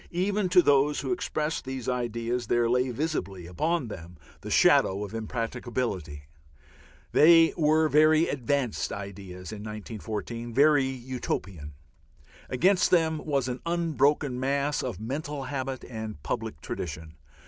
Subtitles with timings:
[0.13, 5.13] Even to those who expressed these ideas there lay visibly upon them the shadow of
[5.13, 6.23] impracticability;
[7.11, 11.75] they were very "advanced" ideas in 1914, very Utopian.
[12.49, 17.13] Against them was an unbroken mass of mental habit and public tradition.